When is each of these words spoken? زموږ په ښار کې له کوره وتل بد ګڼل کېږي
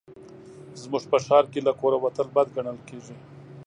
زموږ 0.81 1.03
په 1.11 1.17
ښار 1.25 1.45
کې 1.51 1.59
له 1.67 1.71
کوره 1.79 1.97
وتل 1.99 2.27
بد 2.35 2.47
ګڼل 2.55 2.77
کېږي 2.87 3.15